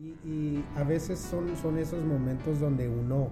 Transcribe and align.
Y, 0.00 0.64
a 0.76 0.84
veces 0.84 1.18
son, 1.18 1.48
esos 1.76 2.04
momentos 2.04 2.60
donde 2.60 2.88
uno 2.88 3.30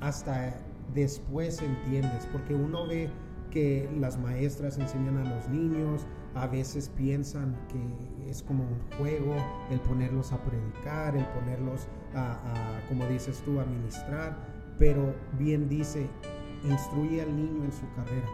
hasta 0.00 0.54
después 0.94 1.62
entiendes, 1.62 2.28
porque 2.30 2.54
uno 2.54 2.86
ve 2.86 3.08
que 3.50 3.88
las 3.98 4.18
maestras 4.18 4.76
enseñan 4.76 5.16
a 5.16 5.24
los 5.24 5.48
niños, 5.48 6.06
a 6.34 6.48
veces 6.48 6.90
piensan 6.90 7.56
que 7.68 8.30
es 8.30 8.42
como 8.42 8.64
un 8.64 8.98
juego 8.98 9.36
el 9.70 9.80
ponerlos 9.80 10.32
a 10.32 10.42
predicar, 10.42 11.16
el 11.16 11.24
ponerlos 11.28 11.88
a, 12.14 12.38
como 12.90 13.06
dices 13.06 13.40
tú, 13.42 13.58
a 13.58 13.64
ministrar, 13.64 14.36
pero 14.78 15.14
bien 15.38 15.66
dice, 15.66 16.06
instruye 16.64 17.22
al 17.22 17.34
niño 17.34 17.64
en 17.64 17.72
su 17.72 17.90
carrera, 17.94 18.28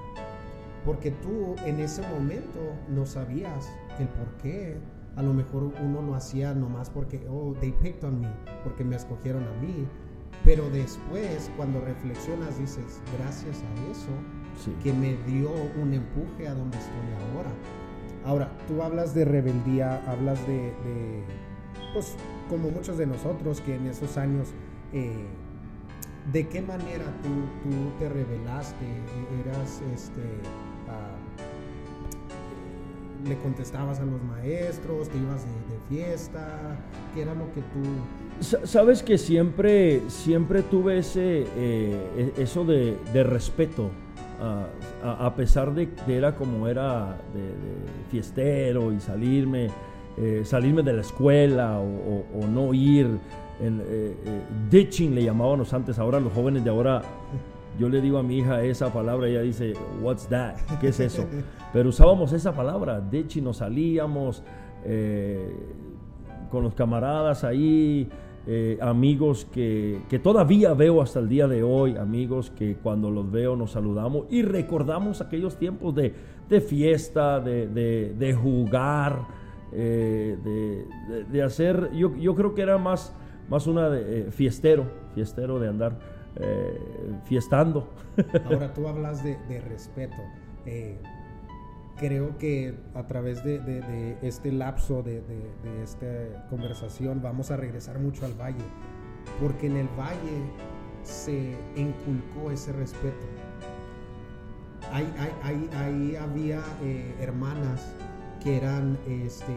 porque 0.85 1.13
tú 1.13 1.55
en 1.65 1.79
ese 1.79 2.03
momento 2.09 2.59
no 2.89 3.07
sabías 3.07 3.73
el 4.01 4.09
por 4.09 4.27
qué, 4.39 4.81
a 5.17 5.23
lo 5.23 5.33
mejor 5.35 5.73
uno 5.83 6.03
lo 6.03 6.15
hacía 6.15 6.55
nomás 6.55 6.91
porque, 6.91 7.27
oh, 7.29 7.55
they 7.61 7.73
picked 7.73 8.05
on 8.05 8.21
me, 8.21 8.29
porque 8.65 8.85
me 8.85 8.97
escogieron 8.97 9.45
a 9.45 9.53
mí. 9.61 9.87
Pero 10.45 10.69
después, 10.71 11.51
cuando 11.57 11.81
reflexionas, 11.81 12.59
dices, 12.59 13.01
gracias 13.19 13.63
a 13.63 13.91
eso, 13.91 14.11
que 14.83 14.93
me 14.93 15.17
dio 15.25 15.51
un 15.81 15.93
empuje 15.95 16.49
a 16.49 16.55
donde 16.55 16.79
estoy 16.79 17.35
ahora. 17.35 17.51
Ahora, 18.25 18.51
tú 18.67 18.83
hablas 18.83 19.15
de 19.15 19.25
rebeldía, 19.25 20.03
hablas 20.11 20.45
de, 20.47 20.73
pues, 21.93 22.17
como 22.49 22.71
muchos 22.71 22.99
de 22.99 23.07
nosotros 23.07 23.61
que 23.61 23.77
en 23.77 23.87
esos 23.87 24.17
años, 24.17 24.49
eh, 24.93 25.27
¿de 26.33 26.49
qué 26.49 26.63
manera 26.63 27.05
tú, 27.23 27.69
tú 27.69 27.99
te 27.99 28.09
rebelaste? 28.09 28.87
¿Eras, 29.45 29.83
este, 29.93 30.23
le 33.27 33.37
contestabas 33.39 34.01
a 34.01 34.05
los 34.05 34.23
maestros, 34.23 35.09
te 35.09 35.19
ibas 35.19 35.45
de, 35.45 35.73
fiesta, 35.89 36.79
qué 37.15 37.23
era 37.23 37.35
lo 37.35 37.53
que 37.53 37.61
tú... 37.61 38.67
Sabes 38.67 39.03
que 39.03 39.19
siempre, 39.19 40.01
siempre 40.09 40.63
tuve 40.63 40.99
ese, 40.99 41.47
eh, 41.57 42.33
e, 42.37 42.43
eso 42.43 42.65
de, 42.65 42.97
respeto, 43.23 43.91
a, 45.05 45.35
pesar 45.37 45.73
de 45.73 45.91
que 45.91 46.17
era 46.17 46.35
como 46.35 46.67
era 46.67 47.17
de, 47.33 47.53
fiestero 48.11 48.93
y 48.93 49.01
salirme, 49.01 49.69
eh, 50.17 50.43
salirme 50.45 50.83
de 50.83 50.95
la 50.95 51.03
escuela 51.03 51.79
o, 51.79 52.47
no 52.49 52.75
ir, 52.75 53.07
eh, 53.61 54.15
ditching 54.71 55.15
le 55.15 55.25
llamábamos 55.25 55.73
antes, 55.73 55.99
ahora 55.99 56.19
los 56.19 56.33
jóvenes 56.33 56.65
de 56.65 56.71
ahora 56.71 57.03
yo 57.79 57.89
le 57.89 58.01
digo 58.01 58.19
a 58.19 58.23
mi 58.23 58.39
hija 58.39 58.63
esa 58.63 58.93
palabra, 58.93 59.29
ella 59.29 59.43
dice, 59.43 59.75
What's 60.01 60.29
that? 60.29 60.57
¿Qué 60.81 60.89
es 60.89 61.01
eso? 61.01 61.25
Pero 61.73 61.89
usábamos 61.89 62.33
esa 62.33 62.55
palabra, 62.55 63.01
de 63.01 63.21
hecho, 63.21 63.41
nos 63.41 63.59
salíamos 63.59 64.43
eh, 64.85 65.55
con 66.51 66.63
los 66.63 66.75
camaradas 66.75 67.45
ahí, 67.45 68.09
eh, 68.47 68.77
amigos 68.83 69.47
que, 69.47 70.03
todavía 70.23 70.75
veo 70.75 71.01
hasta 71.01 71.21
el 71.21 71.29
día 71.29 71.49
de 71.49 71.63
hoy, 71.63 71.97
amigos 71.97 72.51
que 72.51 72.77
cuando 72.77 73.11
los 73.11 73.31
veo 73.31 73.57
nos 73.57 73.71
saludamos 73.71 74.27
y 74.31 74.43
recordamos 74.43 75.21
aquellos 75.21 75.57
tiempos 75.57 75.95
de, 75.95 76.13
fiesta, 76.61 77.41
de, 77.41 78.39
jugar, 78.41 79.21
eh, 79.73 80.37
de, 81.33 81.43
hacer, 81.43 81.91
yo, 81.95 82.15
yo, 82.17 82.35
creo 82.35 82.55
que 82.55 82.63
era 82.63 82.77
más, 82.77 83.15
más 83.49 83.67
una 83.67 83.89
de, 83.89 84.31
fiestero, 84.31 84.85
fiestero 85.15 85.59
de 85.59 85.69
andar 85.69 86.12
eh, 86.37 86.79
fiestando. 87.25 87.91
Ahora 88.47 88.73
tú 88.73 88.89
hablas 88.89 89.23
de, 89.23 89.37
respeto. 89.61 90.17
Eh, 90.65 90.97
creo 91.97 92.39
que 92.39 92.75
a 92.95 93.07
través 93.07 93.45
de, 93.45 94.17
este 94.23 94.51
lapso 94.51 95.03
de, 95.03 95.23
esta 95.83 96.47
conversación 96.49 97.21
vamos 97.23 97.51
a 97.51 97.57
regresar 97.57 97.99
mucho 97.99 98.25
al 98.25 98.35
valle, 98.35 98.65
porque 99.41 99.67
en 99.67 99.77
el 99.77 99.89
valle 99.89 100.43
se 101.03 101.55
inculcó 101.77 102.51
ese 102.51 102.73
respeto. 102.73 103.27
Ahí, 104.93 106.17
había 106.17 106.63
eh, 106.83 107.15
hermanas 107.21 107.95
que 108.43 108.57
eran 108.57 108.99
este, 109.07 109.55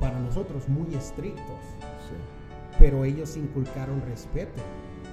para 0.00 0.18
nosotros 0.18 0.68
muy 0.68 0.94
estrictos, 0.94 1.60
pero 2.78 3.04
ellos 3.04 3.36
inculcaron 3.36 4.02
respeto 4.02 4.62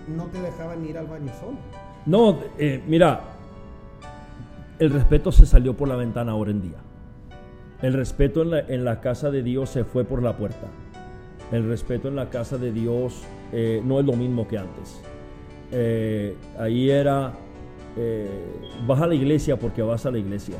no 0.07 0.25
te 0.27 0.41
dejaban 0.41 0.85
ir 0.85 0.97
al 0.97 1.07
baño 1.07 1.31
solo. 1.39 1.57
No, 2.05 2.39
eh, 2.57 2.81
mira, 2.87 3.21
el 4.79 4.89
respeto 4.91 5.31
se 5.31 5.45
salió 5.45 5.75
por 5.75 5.87
la 5.87 5.95
ventana 5.95 6.33
ahora 6.33 6.51
en 6.51 6.61
día. 6.61 6.77
El 7.81 7.93
respeto 7.93 8.41
en 8.41 8.85
la, 8.85 9.01
casa 9.01 9.29
de 9.29 9.43
Dios 9.43 9.69
se 9.69 9.83
fue 9.83 10.03
por 10.05 10.21
la 10.23 10.37
puerta. 10.37 10.67
El 11.51 11.67
respeto 11.67 12.07
en 12.07 12.15
la 12.15 12.29
casa 12.29 12.57
de 12.57 12.71
Dios 12.71 13.23
eh, 13.51 13.81
no 13.83 13.99
es 13.99 14.05
lo 14.05 14.13
mismo 14.13 14.47
que 14.47 14.57
antes. 14.57 15.01
Eh, 15.71 16.35
ahí 16.57 16.89
era, 16.89 17.33
vas 18.87 19.01
a 19.01 19.07
la 19.07 19.15
iglesia 19.15 19.57
porque 19.57 19.81
vas 19.81 20.05
a 20.05 20.11
la 20.11 20.17
iglesia. 20.17 20.55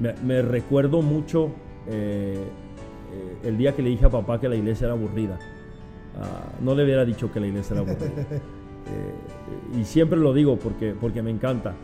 Me, 0.00 0.42
recuerdo 0.42 1.02
mucho 1.02 1.50
el 1.88 3.56
día 3.56 3.74
que 3.74 3.82
le 3.82 3.90
dije 3.90 4.06
a 4.06 4.10
papá 4.10 4.40
que 4.40 4.48
la 4.48 4.56
iglesia 4.56 4.86
era 4.86 4.94
aburrida. 4.94 5.38
Ah, 6.20 6.52
no 6.60 6.74
le 6.74 6.84
hubiera 6.84 7.04
dicho 7.04 7.30
que 7.30 7.38
la 7.38 7.46
iglesia 7.46 7.74
era 7.74 7.82
aburrida. 7.82 8.40
Eh, 8.90 9.78
y 9.80 9.84
siempre 9.84 10.18
lo 10.18 10.32
digo 10.32 10.58
porque, 10.58 10.94
porque 10.98 11.22
me 11.22 11.30
encanta, 11.30 11.74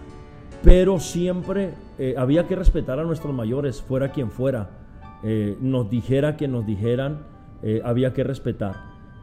pero 0.63 0.99
siempre 0.99 1.75
eh, 1.99 2.15
había 2.17 2.47
que 2.47 2.57
respetar 2.57 2.99
a 2.99 3.05
nuestros 3.05 3.35
mayores, 3.35 3.83
fuera 3.83 4.11
quien 4.11 4.31
fuera, 4.31 4.71
eh, 5.23 5.57
nos 5.61 5.91
dijera 5.91 6.37
que 6.37 6.49
nos 6.49 6.67
dijeran, 6.67 7.33
había 7.83 8.13
que 8.13 8.23
respetar. 8.25 8.75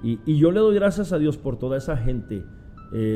Y, 0.02 0.18
yo 0.40 0.52
le 0.52 0.59
doy 0.59 0.74
gracias 0.74 1.14
a 1.14 1.19
Dios 1.19 1.38
por 1.38 1.59
toda 1.59 1.78
esa 1.78 1.96
gente, 1.96 2.44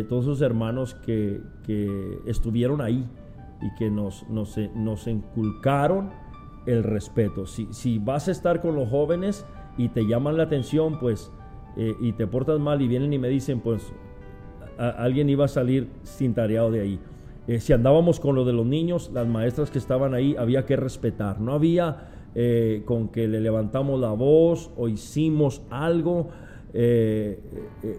todos 0.08 0.26
esos 0.26 0.42
hermanos 0.42 0.94
que, 0.94 1.42
que, 1.64 2.20
estuvieron 2.28 2.80
ahí 2.80 3.09
y 3.59 3.76
que 3.80 3.90
nos, 3.90 4.30
nos, 4.30 4.56
nos 4.76 5.08
inculcaron 5.08 6.12
el 6.68 6.84
respeto. 6.84 7.47
Si, 7.47 7.68
si, 7.72 7.97
vas 7.97 8.28
a 8.28 8.32
estar 8.32 8.62
con 8.62 8.76
los 8.76 8.88
jóvenes 8.88 9.47
y 9.80 9.90
te 9.90 10.06
llaman 10.06 10.38
la 10.38 10.44
atención, 10.44 11.00
pues, 11.00 11.32
y 11.76 12.12
te 12.14 12.28
portas 12.28 12.59
mal 12.59 12.84
y 12.84 12.88
vienen 12.88 13.12
y 13.12 13.18
me 13.18 13.30
dicen, 13.30 13.62
pues, 13.62 13.92
alguien 14.78 15.30
iba 15.30 15.46
a 15.46 15.47
salir 15.47 15.88
sin 16.03 16.34
tareado 16.34 16.72
de 16.72 16.81
ahí. 16.81 17.00
Eh, 17.47 17.59
si 17.59 17.74
andábamos 17.74 18.19
con 18.19 18.36
lo 18.36 18.44
de 18.44 18.53
los 18.53 18.66
niños, 18.66 19.12
las 19.13 19.28
maestras 19.28 19.69
que 19.69 19.78
estaban 19.78 20.13
ahí 20.13 20.36
había 20.38 20.66
que 20.66 20.75
respetar. 20.75 21.40
No 21.40 21.53
había 21.53 22.09
eh, 22.34 22.81
con 22.85 23.09
que 23.09 23.28
le 23.28 23.40
levantamos 23.40 24.00
la 24.00 24.12
voz 24.12 24.72
o 24.78 24.88
hicimos 24.88 25.62
algo. 25.69 26.30
Eh, 26.74 27.40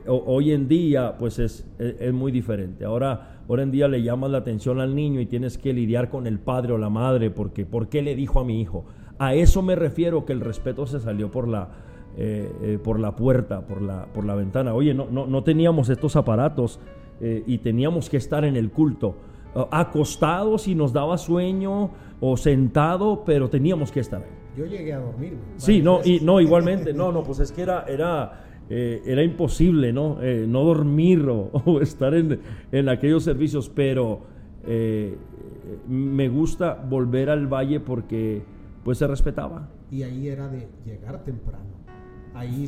hoy 0.06 0.52
en 0.52 0.68
día, 0.68 1.16
pues 1.18 1.38
es, 1.38 1.66
es, 1.78 2.12
muy 2.12 2.32
diferente. 2.32 2.84
Ahora, 2.84 3.40
ahora 3.48 3.62
en 3.62 3.70
día 3.70 3.88
le 3.88 4.02
llamas 4.02 4.30
la 4.30 4.38
atención 4.38 4.80
al 4.80 4.94
niño 4.94 5.20
y 5.20 5.26
tienes 5.26 5.56
que 5.56 5.72
lidiar 5.72 6.10
con 6.10 6.26
el 6.26 6.38
padre 6.38 6.72
o 6.72 6.78
la 6.78 6.90
madre 6.90 7.30
porque 7.30 7.64
¿por 7.64 7.88
qué 7.88 8.02
le 8.02 8.14
dijo 8.14 8.40
a 8.40 8.44
mi 8.44 8.60
hijo? 8.60 8.84
A 9.18 9.34
eso 9.34 9.62
me 9.62 9.76
refiero 9.76 10.26
que 10.26 10.34
el 10.34 10.40
respeto 10.40 10.86
se 10.86 11.00
salió 11.00 11.30
por 11.30 11.48
la, 11.48 11.70
eh, 12.18 12.50
eh, 12.62 12.78
por 12.82 12.98
la 12.98 13.14
puerta, 13.14 13.66
por 13.66 13.82
la, 13.82 14.06
por 14.06 14.24
la 14.24 14.34
ventana. 14.34 14.72
Oye, 14.72 14.94
no, 14.94 15.06
no, 15.10 15.26
no 15.26 15.44
teníamos 15.44 15.90
estos 15.90 16.16
aparatos 16.16 16.80
eh, 17.20 17.42
y 17.46 17.58
teníamos 17.58 18.08
que 18.08 18.16
estar 18.16 18.46
en 18.46 18.56
el 18.56 18.70
culto. 18.70 19.16
acostados 19.70 20.66
y 20.66 20.74
nos 20.74 20.94
daba 20.94 21.18
sueño 21.18 21.90
o 22.20 22.36
sentado, 22.38 23.22
pero 23.26 23.50
teníamos 23.50 23.92
que 23.92 24.00
estar 24.00 24.22
ahí. 24.22 24.30
Yo 24.56 24.64
llegué 24.64 24.94
a 24.94 25.00
dormir. 25.00 25.36
Sí, 25.56 25.82
no, 25.82 26.00
y, 26.02 26.20
no, 26.20 26.40
igualmente, 26.40 26.94
no, 26.94 27.12
no, 27.12 27.22
pues 27.22 27.40
es 27.40 27.52
que 27.52 27.60
era, 27.60 27.84
era, 27.86 28.44
era 28.70 29.22
imposible, 29.22 29.92
¿no? 29.92 30.18
no 30.46 30.64
dormir 30.64 31.26
o, 31.28 31.80
estar 31.82 32.14
en, 32.14 32.40
en, 32.72 32.88
aquellos 32.88 33.24
servicios, 33.24 33.68
pero 33.68 34.20
me 35.86 36.28
gusta 36.30 36.74
volver 36.74 37.28
al 37.28 37.46
valle 37.46 37.80
porque 37.80 38.42
pues 38.84 38.96
se 38.96 39.06
respetaba. 39.06 39.68
Y 39.90 40.02
ahí 40.02 40.28
era 40.28 40.48
de 40.48 40.66
llegar 40.86 41.22
temprano 41.22 41.85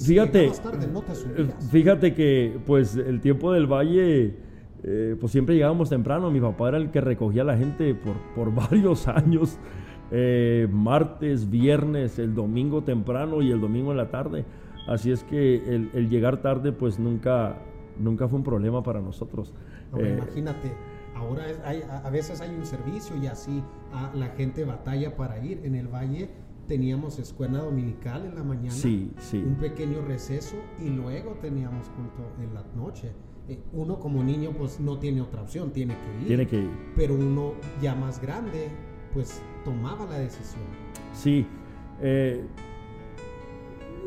fíjate, 0.01 0.47
eh, 0.47 1.51
fíjate 1.71 2.15
que 2.15 2.59
pues 2.67 2.97
el 2.97 3.21
tiempo 3.21 3.53
del 3.53 3.67
valle, 3.67 4.37
eh, 4.83 5.17
pues 5.19 5.33
siempre 5.33 5.55
llegábamos 5.55 5.91
temprano. 5.91 6.31
Mi 6.31 6.41
papá 6.41 6.69
era 6.69 6.79
el 6.79 6.91
que 6.91 7.01
recogía 7.01 7.43
a 7.43 7.45
la 7.45 7.57
gente 7.57 7.95
por, 7.95 8.17
por 8.35 8.55
varios 8.71 9.09
años. 9.09 9.59
Eh, 10.11 10.67
martes, 10.71 11.51
viernes, 11.51 12.19
el 12.19 12.35
domingo 12.35 12.83
temprano 12.83 13.43
y 13.43 13.51
el 13.51 13.61
domingo 13.61 13.91
en 13.91 13.99
la 13.99 14.11
tarde. 14.11 14.45
Así 14.87 15.11
es 15.11 15.23
que 15.23 15.57
el, 15.67 16.09
llegar 16.09 16.41
tarde 16.41 16.73
pues 16.73 16.99
nunca, 16.99 17.59
nunca 17.99 18.27
fue 18.27 18.39
un 18.39 18.45
problema 18.45 18.83
para 18.83 19.03
nosotros. 19.03 19.53
imagínate, 19.93 20.73
ahora 21.15 21.45
a 22.05 22.09
veces 22.09 22.41
hay 22.41 22.55
un 22.55 22.65
servicio 22.65 23.17
y 23.23 23.27
así 23.27 23.63
ah, 23.93 24.11
la 24.15 24.29
gente 24.29 24.65
batalla 24.65 25.15
para 25.15 25.45
ir 25.45 25.61
en 25.65 25.75
el 25.75 25.89
valle 25.89 26.31
teníamos 26.69 27.19
escuela 27.19 27.59
dominical 27.59 28.27
en 28.27 28.35
la 28.35 28.45
mañana, 28.45 28.71
sí, 28.71 29.11
sí. 29.19 29.39
un 29.39 29.57
pequeño 29.57 30.03
receso 30.03 30.57
y 30.79 30.91
luego 30.91 31.33
teníamos 31.41 31.89
culto 31.89 32.31
en 32.41 32.55
la 32.55 32.63
noche. 32.77 33.13
Eh, 33.49 33.59
uno 33.73 33.99
como 33.99 34.23
niño 34.23 34.53
pues 34.57 34.79
no 34.79 34.99
tiene 34.99 35.23
otra 35.23 35.43
opción, 35.43 35.73
tiene 35.73 35.95
que 35.95 36.21
ir. 36.21 36.27
Tiene 36.27 36.47
que 36.47 36.57
ir. 36.61 36.71
Pero 36.95 37.15
uno 37.15 37.55
ya 37.81 37.95
más 37.95 38.21
grande 38.21 38.69
pues 39.15 39.43
tomaba 39.65 40.05
la 40.07 40.19
decisión. 40.19 40.63
Sí. 41.15 41.47
Eh, 42.01 42.45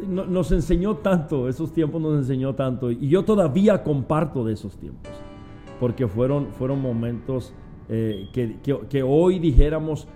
nos 0.07 0.51
enseñó 0.51 0.97
tanto, 0.97 1.47
esos 1.47 1.73
tiempos 1.73 2.01
nos 2.01 2.17
enseñó 2.17 2.55
tanto. 2.55 2.91
Y 2.91 3.09
yo 3.09 3.23
todavía 3.23 3.83
comparto 3.83 4.43
de 4.43 4.53
esos 4.53 4.77
tiempos. 4.77 5.11
Porque 5.79 6.07
fueron, 6.07 6.47
fueron 6.53 6.81
momentos 6.81 7.53
eh, 7.89 8.29
que, 8.33 8.57
que, 8.87 9.03
hoy 9.03 9.39
dijéramos, 9.39 10.07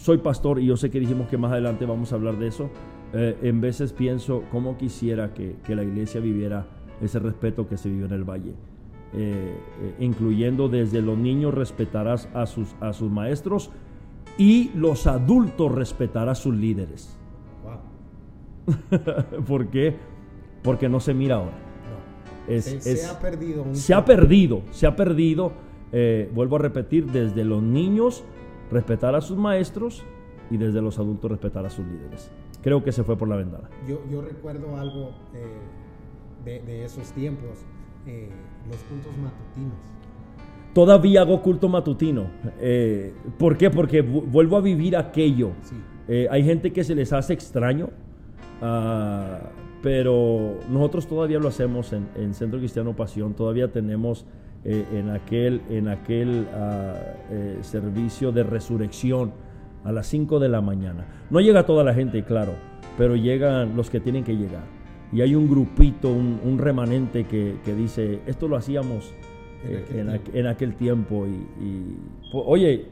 soy 0.00 0.18
pastor, 0.18 0.60
y 0.60 0.66
yo 0.66 0.76
sé 0.76 0.90
que 0.90 0.98
dijimos 0.98 1.28
que 1.28 1.36
más 1.36 1.52
adelante 1.52 1.84
vamos 1.84 2.12
a 2.12 2.16
hablar 2.16 2.38
de 2.38 2.48
eso. 2.48 2.70
Eh, 3.12 3.36
en 3.42 3.60
veces 3.60 3.92
pienso 3.92 4.44
cómo 4.50 4.78
quisiera 4.78 5.34
que, 5.34 5.56
que, 5.66 5.74
la 5.74 5.82
iglesia 5.82 6.20
viviera 6.20 6.66
ese 7.02 7.18
respeto 7.18 7.68
que 7.68 7.76
se 7.76 7.90
vive 7.90 8.06
en 8.06 8.12
el 8.12 8.24
valle. 8.24 8.54
Eh, 9.12 9.52
incluyendo 9.98 10.68
desde 10.68 11.02
los 11.02 11.18
niños 11.18 11.52
respetarás 11.52 12.28
a 12.32 12.46
sus, 12.46 12.76
a 12.80 12.92
sus 12.92 13.10
maestros 13.10 13.70
y 14.38 14.70
los 14.74 15.08
adultos 15.08 15.72
respetar 15.72 16.28
a 16.28 16.34
sus 16.34 16.54
líderes. 16.54 17.16
¿Por 19.46 19.66
qué? 19.66 19.96
Porque 20.62 20.88
no 20.88 21.00
se 21.00 21.12
mira 21.12 21.36
ahora. 21.36 21.58
se, 22.60 23.04
ha 23.04 23.18
perdido. 23.18 23.66
se 23.72 23.94
ha 23.94 24.04
perdido, 24.04 24.62
se 24.70 24.86
ha 24.86 24.96
perdido. 24.96 25.52
Eh, 25.92 26.30
vuelvo 26.32 26.56
a 26.56 26.60
repetir, 26.60 27.06
desde 27.10 27.44
los 27.44 27.62
niños 27.62 28.24
respetar 28.70 29.14
a 29.14 29.20
sus 29.20 29.36
maestros 29.36 30.04
y 30.50 30.56
desde 30.56 30.80
los 30.80 30.98
adultos 30.98 31.30
respetar 31.30 31.64
a 31.66 31.70
sus 31.70 31.86
líderes. 31.86 32.30
Creo 32.62 32.82
que 32.82 32.92
se 32.92 33.04
fue 33.04 33.16
por 33.16 33.28
la 33.28 33.36
ventana. 33.36 33.68
Yo, 33.88 34.00
yo 34.10 34.20
recuerdo 34.20 34.76
algo 34.76 35.10
eh, 35.34 36.60
de, 36.66 36.84
esos 36.84 37.12
tiempos, 37.12 37.64
eh, 38.06 38.28
los 38.68 38.78
cultos 38.84 39.12
matutinos. 39.16 39.74
Todavía 40.74 41.22
hago 41.22 41.42
culto 41.42 41.68
matutino. 41.68 42.30
¿Por 43.38 43.56
qué? 43.56 43.70
Porque 43.70 44.02
vuelvo 44.02 44.56
a 44.56 44.60
vivir 44.60 44.96
aquello. 44.96 45.50
hay 46.08 46.44
gente 46.44 46.72
que 46.72 46.84
se 46.84 46.94
les 46.94 47.12
hace 47.12 47.32
extraño 47.32 47.90
Ah, 48.60 49.38
pero 49.82 50.58
nosotros 50.68 51.06
todavía 51.06 51.38
lo 51.38 51.48
hacemos 51.48 51.92
en, 51.92 52.34
Centro 52.34 52.58
Cristiano 52.58 52.94
Pasión, 52.94 53.32
todavía 53.34 53.72
tenemos 53.72 54.26
eh, 54.64 54.86
en 54.92 55.10
aquel, 55.10 55.62
en 55.68 55.88
aquel 55.88 56.46
ah, 56.54 56.94
eh, 57.30 57.58
servicio 57.62 58.32
de 58.32 58.42
resurrección 58.42 59.32
a 59.84 59.92
las 59.92 60.06
5 60.08 60.38
de 60.38 60.48
la 60.48 60.60
mañana. 60.60 61.06
No 61.30 61.40
llega 61.40 61.64
toda 61.64 61.84
la 61.84 61.94
gente, 61.94 62.24
claro, 62.24 62.54
pero 62.98 63.16
llegan 63.16 63.76
los 63.76 63.90
que 63.90 64.00
tienen 64.00 64.24
que 64.24 64.36
llegar. 64.36 64.64
Y 65.12 65.22
hay 65.22 65.34
un 65.34 65.48
grupito, 65.48 66.12
un, 66.12 66.58
remanente 66.58 67.24
que, 67.24 67.74
dice, 67.74 68.20
esto 68.26 68.46
lo 68.46 68.56
hacíamos 68.56 69.12
en, 69.92 70.08
eh, 70.08 70.48
aquel, 70.48 70.76
tiempo. 70.76 71.26
y, 71.26 71.96
oye, 72.32 72.86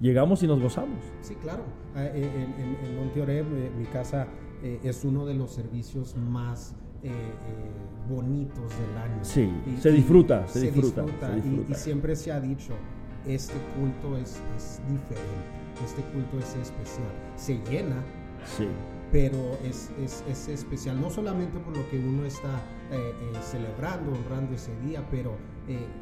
llegamos 0.00 0.42
y 0.42 0.46
nos 0.46 0.60
gozamos. 0.60 0.98
Sí, 1.20 1.34
claro. 1.36 1.62
Ah, 1.94 2.06
en, 2.06 2.24
en, 2.24 3.30
en 3.30 3.78
mi 3.78 3.84
casa 3.86 4.26
eh, 4.62 4.80
es 4.84 5.04
uno 5.04 5.26
de 5.26 5.34
los 5.34 5.50
servicios 5.50 6.16
más 6.16 6.74
eh, 7.02 7.08
eh, 7.08 8.10
bonitos 8.10 8.70
del 8.78 8.98
año. 8.98 9.18
Sí, 9.22 9.50
se, 9.80 9.90
disfruta, 9.90 10.46
se, 10.46 10.70
disfruta, 10.70 11.04
Y, 11.68 11.74
siempre 11.74 12.14
se 12.16 12.32
ha 12.32 12.40
dicho, 12.40 12.74
este 13.26 13.54
culto 13.78 14.18
es, 14.18 14.40
es, 14.56 14.80
diferente, 14.88 15.84
este 15.84 16.02
culto 16.12 16.38
es 16.38 16.56
especial. 16.56 17.08
Se 17.36 17.58
llena, 17.70 18.02
sí. 18.44 18.66
pero 19.12 19.56
es, 19.64 19.90
es, 20.28 20.48
especial, 20.48 21.00
no 21.00 21.08
solamente 21.08 21.58
por 21.58 21.76
lo 21.76 21.88
que 21.88 21.98
uno 21.98 22.24
está 22.26 22.60
celebrando, 23.42 24.12
honrando 24.12 24.54
ese 24.54 24.72
día, 24.80 25.02
pero 25.10 25.36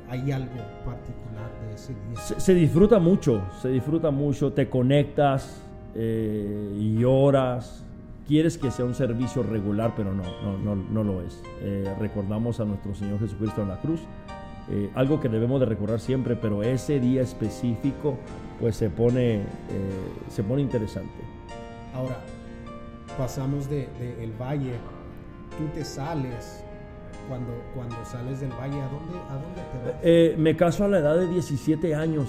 hay 0.08 0.32
algo 0.32 0.56
particular 0.84 1.50
de 1.66 1.74
ese 1.74 1.92
día. 1.92 2.16
Se, 2.16 2.40
se, 2.40 2.54
disfruta 2.54 2.98
mucho, 2.98 3.42
se 3.60 3.68
disfruta 3.68 4.10
mucho, 4.10 4.52
te 4.52 4.68
conectas 4.68 5.62
y 5.94 6.96
lloras 6.98 7.84
quieres 8.28 8.58
que 8.58 8.70
sea 8.70 8.84
un 8.84 8.94
servicio 8.94 9.42
regular, 9.42 9.94
pero 9.96 10.12
no, 10.12 10.22
no, 10.42 10.58
no, 10.58 10.76
no 10.76 11.02
lo 11.02 11.22
es. 11.22 11.42
Eh, 11.62 11.92
recordamos 11.98 12.60
a 12.60 12.66
nuestro 12.66 12.94
Señor 12.94 13.18
Jesucristo 13.18 13.62
en 13.62 13.68
la 13.68 13.80
cruz, 13.80 14.00
eh, 14.70 14.90
algo 14.94 15.18
que 15.18 15.30
debemos 15.30 15.58
de 15.60 15.66
recordar 15.66 15.98
siempre, 15.98 16.36
pero 16.36 16.62
ese 16.62 17.00
día 17.00 17.22
específico 17.22 18.18
pues 18.60 18.76
se 18.76 18.90
pone, 18.90 19.36
eh, 19.36 19.44
se 20.28 20.42
pone 20.42 20.60
interesante. 20.60 21.18
Ahora, 21.94 22.18
pasamos 23.16 23.68
de, 23.70 23.88
el 24.22 24.32
valle, 24.32 24.74
tú 25.56 25.66
te 25.72 25.82
sales, 25.84 26.62
cuando, 27.28 27.52
cuando 27.74 27.96
sales 28.04 28.40
del 28.40 28.50
valle, 28.50 28.80
¿a 28.80 28.88
dónde, 28.88 29.18
a 29.28 29.34
dónde 29.34 30.02
te 30.02 30.30
vas? 30.30 30.38
me 30.38 30.54
caso 30.54 30.84
a 30.84 30.88
la 30.88 30.98
edad 30.98 31.16
de 31.16 31.28
17 31.28 31.94
años. 31.94 32.28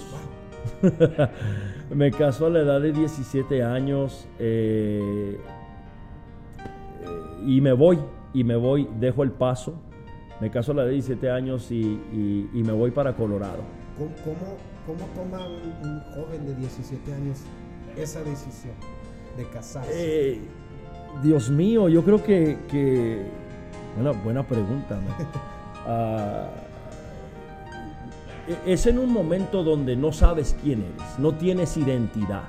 me 1.90 2.10
caso 2.10 2.46
a 2.46 2.50
la 2.50 2.60
edad 2.60 2.80
de 2.80 2.92
17 2.92 3.62
años. 3.62 4.26
Eh, 4.38 5.38
y 7.46 7.60
me 7.60 7.72
voy, 7.72 7.98
y 8.32 8.44
me 8.44 8.56
voy, 8.56 8.88
dejo 8.98 9.22
el 9.22 9.32
paso, 9.32 9.74
me 10.40 10.50
caso 10.50 10.72
a 10.72 10.76
la 10.76 10.84
de 10.84 10.92
17 10.92 11.30
años 11.30 11.70
y, 11.70 12.00
me 12.52 12.72
voy 12.72 12.90
para 12.90 13.14
Colorado. 13.14 13.62
¿Cómo, 13.98 14.10
cómo, 14.86 15.06
toma 15.14 15.46
un, 15.46 16.00
joven 16.14 16.46
de 16.46 16.54
17 16.54 17.12
años 17.12 17.40
esa 17.96 18.22
decisión 18.22 18.74
de 19.36 19.44
casarse? 19.48 19.90
Eh, 19.92 20.40
Dios 21.22 21.50
mío, 21.50 21.88
yo 21.88 22.02
creo 22.02 22.22
que, 22.22 22.58
que 22.68 23.26
bueno, 23.96 24.14
buena 24.22 24.46
pregunta. 24.46 24.98
E, 28.48 28.72
es 28.72 28.86
en 28.86 28.98
un 28.98 29.12
momento 29.12 29.62
donde 29.62 29.96
no 29.96 30.12
sabes 30.12 30.56
quién 30.62 30.82
eres, 30.82 31.18
no 31.18 31.32
tienes 31.34 31.76
identidad. 31.76 32.44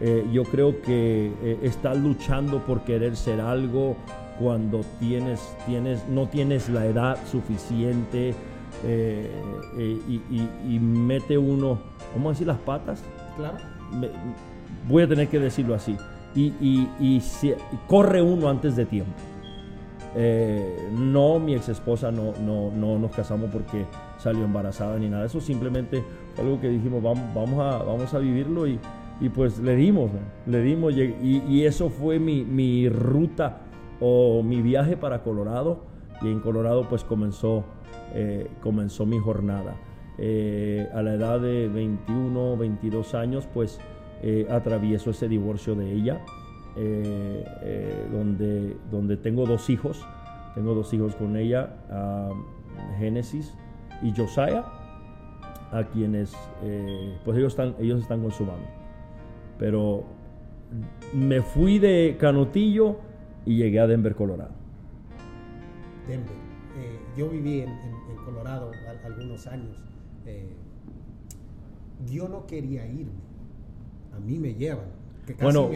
Eh, 0.00 0.26
yo 0.32 0.42
creo 0.44 0.82
que 0.82 1.32
eh, 1.42 1.58
estás 1.62 1.96
luchando 1.96 2.58
por 2.64 2.82
querer 2.82 3.16
ser 3.16 3.40
algo 3.40 3.96
cuando 4.40 4.80
tienes, 4.98 5.56
tienes, 5.66 6.06
no 6.08 6.28
tienes 6.28 6.68
la 6.68 6.84
edad 6.86 7.18
suficiente 7.30 8.34
eh, 8.84 9.30
y, 9.78 10.78
mete 10.80 11.38
uno, 11.38 11.78
¿cómo 12.12 12.30
decir 12.30 12.48
las 12.48 12.58
patas? 12.58 13.04
Claro. 13.36 13.58
voy 14.88 15.04
a 15.04 15.08
tener 15.08 15.28
que 15.28 15.38
decirlo 15.38 15.74
así. 15.74 15.96
Y, 16.34 17.20
corre 17.86 18.20
uno 18.20 18.48
antes 18.48 18.74
de 18.74 18.86
tiempo. 18.86 19.12
no, 20.92 21.38
mi 21.38 21.54
ex 21.54 21.68
esposa 21.68 22.10
no, 22.10 22.32
no, 22.44 22.72
no 22.72 22.98
nos 22.98 23.12
casamos 23.12 23.50
porque 23.52 23.86
salió 24.18 24.44
embarazada 24.44 24.98
ni 24.98 25.08
nada. 25.08 25.26
Eso 25.26 25.40
simplemente 25.40 26.02
fue 26.34 26.44
algo 26.44 26.60
que 26.60 26.68
dijimos, 26.68 27.00
vamos, 27.00 27.32
vamos, 27.32 27.60
a, 27.60 27.84
vamos 27.84 28.12
a 28.12 28.18
vivirlo 28.18 28.66
y, 28.66 28.80
y 29.20 29.28
pues 29.28 29.58
le 29.58 29.76
dimos, 29.76 30.10
le 30.46 30.60
dimos 30.62 30.94
y, 30.96 31.64
eso 31.64 31.88
fue 31.88 32.18
mi, 32.18 32.88
ruta 32.88 33.60
o 34.00 34.42
mi 34.42 34.60
viaje 34.60 34.96
para 34.96 35.22
Colorado 35.22 35.84
y 36.22 36.30
en 36.30 36.40
Colorado 36.40 36.88
pues 36.88 37.04
comenzó, 37.04 37.64
eh, 38.12 38.50
comenzó 38.60 39.06
mi 39.06 39.18
jornada. 39.18 39.76
Eh, 40.16 40.88
a 40.94 41.02
la 41.02 41.14
edad 41.14 41.40
de 41.40 41.68
21, 41.68 42.56
22 42.56 43.14
años 43.14 43.48
pues 43.52 43.80
eh, 44.22 44.46
atravieso 44.48 45.10
ese 45.10 45.28
divorcio 45.28 45.74
de 45.74 45.92
ella 45.92 46.24
donde, 48.12 48.76
donde 48.90 49.16
tengo 49.16 49.46
dos 49.46 49.70
hijos, 49.70 50.04
tengo 50.56 50.74
dos 50.74 50.92
hijos 50.92 51.14
con 51.14 51.36
ella, 51.36 51.76
Génesis 52.98 53.54
y 54.02 54.12
Josiah, 54.12 54.64
a 55.70 55.84
quienes 55.92 56.34
pues 57.24 57.38
ellos 57.38 57.52
están, 57.52 57.76
ellos 57.78 58.00
están 58.00 58.22
con 58.22 58.32
su 58.32 58.44
mami 58.44 58.83
pero 59.58 60.04
me 61.12 61.42
fui 61.42 61.78
de 61.78 62.16
Canutillo 62.18 62.96
y 63.46 63.56
llegué 63.56 63.80
a 63.80 63.86
Denver, 63.86 64.14
Colorado. 64.14 64.52
Denver. 66.08 66.34
Eh, 66.78 66.98
yo 67.16 67.28
viví 67.28 67.60
en, 67.60 67.94
Colorado 68.24 68.70
algunos 69.04 69.46
años. 69.46 69.76
Eh, 70.24 70.48
yo 72.06 72.26
no 72.26 72.46
quería 72.46 72.86
irme. 72.86 73.20
A 74.16 74.18
mí 74.18 74.38
me 74.38 74.54
llevan. 74.54 74.86
bueno, 75.42 75.70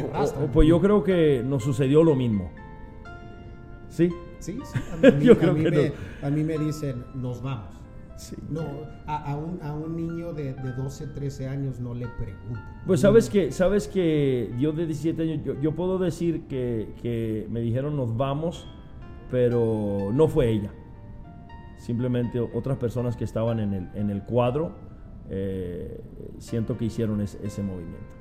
pues 0.52 0.66
yo 0.66 0.80
creo 0.80 1.04
que 1.04 1.42
nos 1.44 1.62
sucedió 1.62 2.02
lo 2.02 2.14
mismo. 2.14 2.50
¿Sí? 3.90 4.11
Sí, 4.38 4.58
sí. 4.64 4.78
A 4.92 5.11
mí, 5.11 5.25
yo 5.25 5.38
creo 5.38 5.54
que 5.54 5.92
a 6.23 6.30
mí 6.30 6.42
me 6.42 6.56
dicen, 6.56 7.04
nos 7.14 7.42
vamos. 7.42 7.77
No, 8.50 8.62
a, 9.06 9.37
un, 9.37 9.96
niño 9.96 10.32
de, 10.32 10.52
12, 10.52 11.08
13 11.08 11.48
años 11.48 11.78
no 11.78 11.94
le 11.94 12.06
preguntan. 12.08 12.82
Pues 12.87 13.00
sabes 13.00 13.30
que, 13.30 13.52
sabes 13.52 13.87
que 13.87 14.52
yo 14.58 14.72
de 14.72 14.87
17 14.87 15.22
años, 15.22 15.58
yo, 15.62 15.75
puedo 15.75 15.98
decir 15.98 16.46
que, 16.48 17.46
me 17.48 17.60
dijeron 17.60 17.96
nos 17.96 18.16
vamos, 18.16 18.66
pero 19.30 20.10
no 20.12 20.26
fue 20.26 20.50
ella. 20.50 20.72
Simplemente 21.76 22.40
otras 22.40 22.78
personas 22.78 23.16
que 23.16 23.25
estaban 23.25 23.60
en 23.60 23.72
el, 23.72 23.88
en 23.94 24.10
el 24.10 24.25
cuadro, 24.25 24.75
eh, 25.30 26.00
siento 26.38 26.76
que 26.76 26.87
hicieron 26.87 27.20
ese, 27.20 27.62
movimiento. 27.62 28.16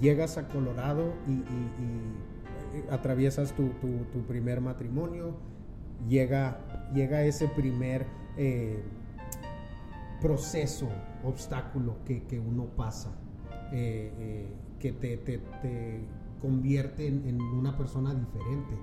Llegas 0.00 0.38
a 0.38 0.46
Colorado 0.46 1.12
y, 1.26 1.40
eh, 1.40 2.84
atraviesas 2.90 3.52
tu, 3.52 3.68
primer 4.28 4.60
matrimonio, 4.60 5.34
llega, 6.08 6.90
llega 6.94 7.24
ese 7.24 7.48
primer... 7.48 8.06
Eh, 8.36 8.80
proceso, 10.20 10.88
obstáculo 11.24 11.96
que, 12.04 12.40
uno 12.40 12.66
pasa, 12.76 13.10
eh, 13.72 14.12
eh, 14.18 14.52
que 14.78 14.92
te, 14.92 15.16
te, 15.16 15.40
convierte 16.40 17.06
en, 17.06 17.40
una 17.40 17.76
persona 17.76 18.14
diferente. 18.14 18.74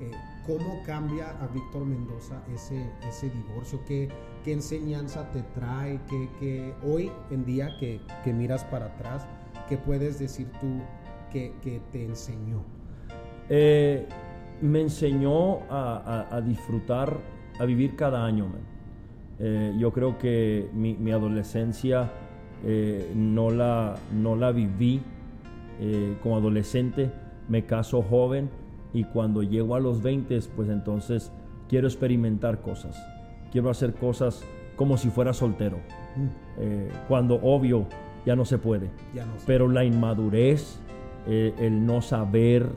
eh, 0.00 0.10
¿cómo 0.46 0.82
cambia 0.84 1.30
a 1.40 1.46
Víctor 1.48 1.84
Mendoza 1.84 2.42
ese, 2.52 2.90
ese 3.06 3.30
divorcio? 3.30 3.80
¿Qué, 3.86 4.08
¿Qué 4.44 4.52
enseñanza 4.52 5.30
te 5.30 5.42
trae? 5.54 6.00
¿Qué, 6.08 6.28
qué 6.40 6.74
hoy 6.82 7.12
en 7.30 7.44
día 7.44 7.76
que, 7.78 8.00
que, 8.24 8.32
miras 8.32 8.64
para 8.64 8.86
atrás, 8.86 9.26
qué 9.68 9.76
puedes 9.76 10.18
decir 10.18 10.50
tú 10.60 10.80
que, 11.30 11.54
que 11.62 11.80
te 11.92 12.04
enseñó? 12.04 12.64
Me 14.62 14.80
enseñó 14.80 15.64
a, 15.70 15.96
a, 16.30 16.36
a, 16.36 16.40
disfrutar, 16.40 17.20
a 17.58 17.64
vivir 17.64 17.96
cada 17.96 18.24
año. 18.24 18.48
Eh, 19.38 19.74
yo 19.78 19.92
creo 19.92 20.18
que 20.18 20.68
mi, 20.72 20.94
mi 20.94 21.10
adolescencia 21.10 22.10
eh, 22.64 23.10
no, 23.16 23.50
la, 23.50 23.96
no 24.12 24.36
la 24.36 24.52
viví 24.52 25.00
eh, 25.80 26.16
como 26.22 26.36
adolescente, 26.36 27.10
me 27.48 27.64
caso 27.64 28.02
joven 28.02 28.50
y 28.92 29.04
cuando 29.04 29.42
llego 29.42 29.74
a 29.74 29.80
los 29.80 30.00
20, 30.00 30.38
pues 30.54 30.68
entonces 30.68 31.32
quiero 31.68 31.88
experimentar 31.88 32.60
cosas, 32.60 32.96
quiero 33.50 33.68
hacer 33.68 33.94
cosas 33.94 34.44
como 34.76 34.96
si 34.96 35.10
fuera 35.10 35.32
soltero, 35.32 35.78
mm. 36.16 36.26
eh, 36.58 36.88
cuando 37.08 37.34
obvio 37.42 37.86
ya 38.24 38.36
no 38.36 38.44
se 38.44 38.58
puede, 38.58 38.90
pero 39.44 39.66
la 39.66 39.84
inmadurez, 39.84 40.78
el 41.26 41.84
no 41.84 42.00
saber, 42.00 42.68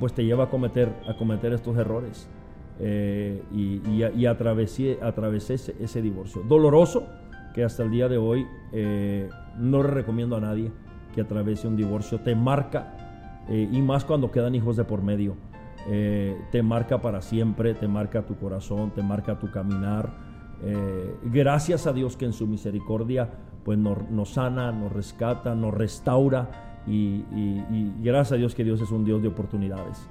pues 0.00 0.14
te 0.14 0.24
lleva 0.24 0.44
a 0.44 0.48
cometer, 0.48 0.90
a 1.06 1.14
cometer 1.14 1.52
estos 1.52 1.76
errores. 1.76 2.26
Y, 2.78 3.80
y, 4.14 4.26
atravesé, 4.26 4.98
ese, 5.80 6.02
divorcio. 6.02 6.42
Doloroso, 6.42 7.06
que 7.54 7.64
hasta 7.64 7.82
el 7.82 7.90
día 7.90 8.08
de 8.08 8.18
hoy 8.18 8.46
eh, 8.72 9.30
no 9.58 9.82
le 9.82 9.88
recomiendo 9.88 10.36
a 10.36 10.40
nadie 10.40 10.70
que 11.14 11.22
atraviese 11.22 11.66
un 11.66 11.76
divorcio. 11.76 12.20
Te 12.20 12.34
marca, 12.34 13.44
eh, 13.48 13.68
y 13.70 13.80
más 13.80 14.04
cuando 14.04 14.30
quedan 14.30 14.54
hijos 14.54 14.76
de 14.76 14.84
por 14.84 15.02
medio, 15.02 15.36
eh, 15.88 16.36
te 16.52 16.62
marca 16.62 17.00
para 17.00 17.22
siempre, 17.22 17.74
te 17.74 17.88
marca 17.88 18.26
tu 18.26 18.36
corazón, 18.36 18.90
te 18.90 19.02
marca 19.02 19.38
tu 19.38 19.50
caminar. 19.50 20.26
gracias 21.24 21.86
a 21.86 21.92
Dios 21.92 22.16
que 22.16 22.24
en 22.24 22.32
su 22.32 22.46
misericordia 22.46 23.28
pues 23.62 23.78
nos, 23.78 24.30
sana, 24.30 24.72
nos 24.72 24.92
rescata, 24.92 25.54
nos 25.54 25.74
restaura 25.74 26.82
y, 26.86 27.24
gracias 28.00 28.32
a 28.32 28.36
Dios 28.36 28.54
que 28.54 28.64
Dios 28.64 28.80
es 28.80 28.90
un 28.90 29.04
Dios 29.04 29.20
de 29.22 29.28
oportunidades. 29.28 30.08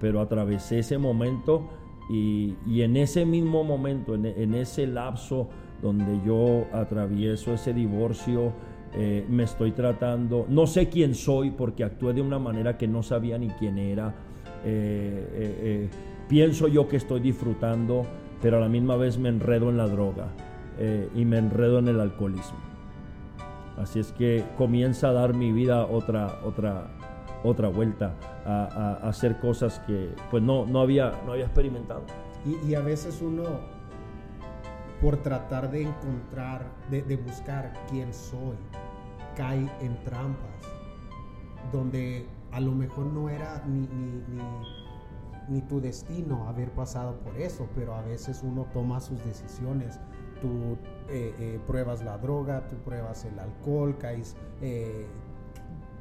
Pero 0.00 0.20
atravesé 0.20 0.78
ese 0.78 0.98
momento 0.98 1.68
y, 2.08 2.56
en 2.80 2.96
ese 2.96 3.26
mismo 3.26 3.64
momento, 3.64 4.14
en, 4.14 4.54
ese 4.54 4.86
lapso, 4.86 5.48
donde 5.82 6.20
yo 6.24 6.66
atravieso 6.72 7.52
ese 7.52 7.74
divorcio, 7.74 8.52
eh, 8.94 9.26
me 9.28 9.42
estoy 9.42 9.72
tratando, 9.72 10.46
no 10.48 10.66
sé 10.66 10.88
quién 10.88 11.14
soy 11.14 11.50
porque 11.50 11.84
actué 11.84 12.14
de 12.14 12.22
una 12.22 12.38
manera 12.38 12.78
que 12.78 12.88
no 12.88 13.02
sabía 13.02 13.36
ni 13.36 13.48
quién 13.50 13.76
era, 13.76 14.14
eh, 14.64 15.28
eh, 15.34 15.88
pienso 16.28 16.66
yo 16.68 16.88
que 16.88 16.96
estoy 16.96 17.20
disfrutando, 17.20 18.06
pero 18.40 18.56
a 18.56 18.60
la 18.60 18.68
misma 18.68 18.96
vez 18.96 19.18
me 19.18 19.28
enredo 19.28 19.68
en 19.68 19.76
la 19.76 19.86
droga 19.86 20.28
y 21.16 21.24
me 21.24 21.38
enredo 21.38 21.80
en 21.80 21.88
el 21.88 22.00
alcoholismo. 22.00 22.58
Así 23.76 23.98
es 23.98 24.12
que 24.12 24.44
comienza 24.56 25.08
a 25.08 25.12
dar 25.12 25.34
mi 25.34 25.50
vida 25.50 25.84
otra, 25.86 26.38
otra, 26.44 26.88
otra 27.44 27.68
vuelta, 27.68 28.14
a, 28.44 28.98
hacer 29.02 29.38
cosas 29.40 29.80
que 29.86 30.14
pues 30.30 30.42
no, 30.42 30.66
no, 30.66 30.80
había, 30.80 31.12
no 31.24 31.32
había 31.32 31.44
experimentado. 31.44 32.02
y 32.66 32.74
a 32.74 32.80
veces 32.80 33.20
uno 33.22 33.44
por 35.00 35.16
tratar 35.18 35.70
de 35.70 35.82
encontrar, 35.82 36.66
de, 36.90 37.16
buscar 37.16 37.72
quién 37.88 38.12
soy, 38.12 38.56
cae 39.36 39.70
en 39.80 40.02
trampas, 40.04 40.62
donde 41.72 42.26
a 42.50 42.60
lo 42.60 42.72
mejor 42.72 43.06
no 43.06 43.28
era 43.28 43.62
ni, 43.66 43.88
ni, 45.48 45.60
tu 45.62 45.80
destino 45.80 46.48
haber 46.48 46.70
pasado 46.72 47.18
por 47.20 47.36
eso, 47.36 47.68
pero 47.74 47.94
a 47.94 48.02
veces 48.02 48.42
uno 48.42 48.66
toma 48.72 49.00
sus 49.00 49.24
decisiones. 49.24 50.00
Tú 50.40 50.78
eh, 51.08 51.34
eh, 51.38 51.60
pruebas 51.66 52.02
la 52.04 52.18
droga, 52.18 52.68
tú 52.68 52.76
pruebas 52.76 53.24
el 53.24 53.38
alcohol, 53.38 53.96
caes, 53.98 54.36
eh, 54.60 55.06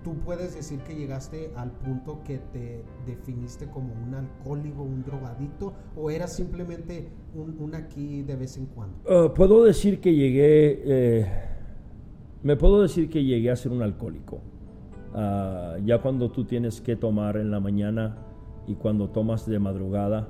¿Tú 0.03 0.15
puedes 0.25 0.55
decir 0.55 0.79
que 0.81 0.95
llegaste 0.95 1.51
al 1.55 1.71
punto 1.71 2.21
que 2.23 2.37
te 2.37 2.83
definiste 3.05 3.67
como 3.67 3.93
un 3.93 4.13
alcohólico, 4.13 4.83
un 4.83 5.03
drogadito, 5.03 5.73
o 5.95 6.09
eras 6.09 6.33
simplemente 6.35 7.09
un, 7.35 7.75
aquí 7.75 8.21
de 8.23 8.35
vez 8.35 8.57
en 8.57 8.67
cuando? 8.67 8.97
Ah, 9.09 9.33
puedo 9.33 9.63
decir 9.63 9.99
que 9.99 10.13
llegué, 10.13 10.81
eh, 10.85 11.27
me 12.43 12.55
puedo 12.55 12.81
decir 12.81 13.09
que 13.09 13.23
llegué 13.23 13.51
a 13.51 13.55
ser 13.55 13.71
un 13.71 13.81
alcohólico. 13.81 14.39
Ah, 15.13 15.77
ya 15.83 16.01
cuando 16.01 16.31
tú 16.31 16.45
tienes 16.45 16.79
que 16.79 16.95
tomar 16.95 17.37
en 17.37 17.51
la 17.51 17.59
mañana 17.59 18.17
y 18.67 18.75
cuando 18.75 19.09
tomas 19.09 19.45
de 19.45 19.59
madrugada 19.59 20.29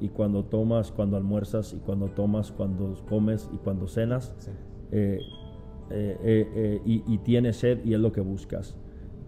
y 0.00 0.08
cuando 0.08 0.44
tomas 0.44 0.90
cuando 0.90 1.16
almuerzas 1.16 1.74
y 1.74 1.76
cuando 1.76 2.08
tomas 2.08 2.50
cuando 2.50 2.96
comes 3.08 3.48
y 3.52 3.56
cuando 3.58 3.86
cenas 3.86 4.34
eh, 4.90 5.20
eh, 5.90 6.80
y, 6.84 7.02
y 7.06 7.18
tienes 7.18 7.56
sed 7.56 7.84
y 7.84 7.94
es 7.94 8.00
lo 8.00 8.10
que 8.10 8.20
buscas. 8.20 8.76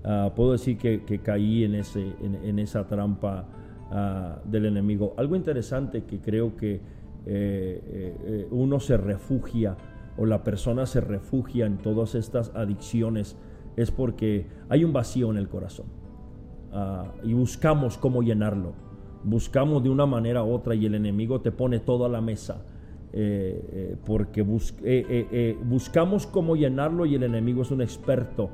Ah, 0.05 0.31
puedo 0.37 0.53
decir 0.53 0.77
que, 0.77 1.21
caí 1.23 1.65
en, 1.65 1.75
ese, 1.75 2.13
en, 2.21 2.59
esa 2.59 2.87
trampa 2.87 3.47
ah, 3.91 4.39
del 4.45 4.67
enemigo. 4.67 5.15
Algo 5.17 5.35
interesante 5.35 6.05
que 6.05 6.21
creo 6.21 6.57
que 6.57 6.75
eh, 6.75 6.81
eh, 7.27 8.17
eh, 8.25 8.49
uno 8.51 8.81
se 8.81 8.99
refugia 8.99 9.77
o 10.19 10.27
la 10.27 10.45
persona 10.45 10.85
se 10.85 11.01
refugia 11.01 11.65
en 11.65 11.79
todas 11.79 12.15
estas 12.15 12.55
adicciones 12.55 13.37
es 13.77 13.91
porque 13.91 14.47
hay 14.69 14.85
un 14.85 14.93
vacío 14.93 15.31
en 15.31 15.39
el 15.39 15.49
corazón 15.49 15.87
ah, 16.71 17.11
y 17.23 17.33
buscamos 17.33 17.97
cómo 17.97 18.23
llenarlo. 18.23 18.75
Buscamos 19.25 19.83
de 19.83 19.89
una 19.89 20.05
manera 20.05 20.45
u 20.45 20.53
otra 20.53 20.75
y 20.75 20.85
el 20.85 20.95
enemigo 20.95 21.41
te 21.41 21.51
pone 21.51 21.81
todo 21.81 22.05
a 22.05 22.11
la 22.11 22.21
mesa. 22.21 22.63
porque 24.05 24.43
buscamos 25.63 26.27
cómo 26.27 26.57
llenarlo 26.57 27.07
y 27.07 27.15
el 27.15 27.23
enemigo 27.23 27.63
es 27.63 27.71
un 27.71 27.81
experto 27.81 28.51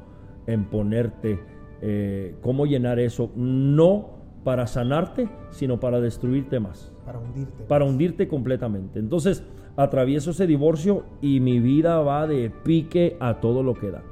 en 0.53 0.65
ponerte 0.65 1.41
eh, 1.83 2.35
cómo 2.43 2.67
llenar 2.67 2.99
eso, 2.99 3.31
no 3.37 4.21
para 4.45 4.67
sanarte, 4.67 5.29
sino 5.51 5.81
para 5.81 6.01
destruirte 6.01 6.61
más. 6.61 6.93
Para 7.05 7.19
hundirte. 7.19 7.65
Para 7.65 7.85
hundirte 7.85 8.29
completamente. 8.29 8.99
Entonces, 8.99 9.45
atravieso 9.77 10.31
ese 10.31 10.47
divorcio 10.47 11.05
y 11.21 11.41
mi 11.41 11.61
vida 11.61 12.01
va 12.01 12.27
de 12.27 12.51
pique 12.51 13.17
a 13.21 13.41
todo 13.41 13.63
lo 13.63 13.75
que 13.75 13.91
da. 13.91 14.03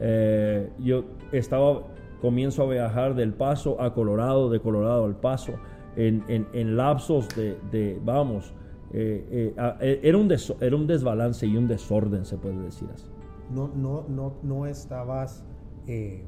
Eh, 0.00 0.70
yo 0.80 1.04
estaba, 1.32 1.82
comienzo 2.20 2.62
a 2.64 2.70
viajar 2.70 3.14
del 3.14 3.32
Paso 3.32 3.80
a 3.80 3.94
Colorado, 3.94 4.50
de 4.50 4.60
Colorado 4.60 5.04
al 5.04 5.16
Paso, 5.16 5.54
en, 5.96 6.76
lapsos 6.76 7.26
de, 7.28 7.98
vamos, 8.04 8.52
eh, 8.92 9.54
era, 10.02 10.18
un 10.18 10.30
era 10.60 10.76
un 10.76 10.86
desbalance 10.86 11.46
y 11.46 11.56
un 11.56 11.68
desorden, 11.68 12.26
se 12.26 12.36
puede 12.36 12.58
decir 12.58 12.88
así 12.92 13.06
no, 13.50 13.68
no, 13.74 14.06
no, 14.08 14.34
no 14.42 14.66
estabas, 14.66 15.44
eh, 15.86 16.24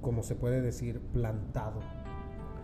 como 0.00 0.22
se 0.22 0.34
puede 0.34 0.60
decir, 0.60 1.00
plantado 1.12 1.80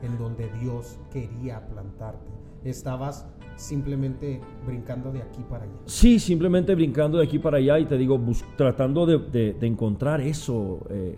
en 0.02 0.18
donde 0.18 0.50
Dios 0.60 0.98
quería 1.10 1.66
plantarte. 1.66 2.30
Estabas 2.64 3.26
simplemente 3.56 4.40
brincando 4.66 5.12
de 5.12 5.22
aquí 5.22 5.42
para 5.48 5.64
allá. 5.64 5.72
Sí, 5.86 6.18
simplemente 6.18 6.74
brincando 6.74 7.18
de 7.18 7.24
aquí 7.24 7.38
para 7.38 7.58
allá 7.58 7.78
y 7.78 7.86
te 7.86 7.98
digo, 7.98 8.20
tratando 8.56 9.06
de, 9.06 9.56
encontrar 9.62 10.20
eso. 10.20 10.80
Eh, 10.90 11.16